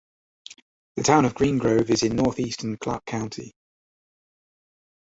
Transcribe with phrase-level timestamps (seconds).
[0.95, 3.53] The town of Green Grove is in northeastern Clark County.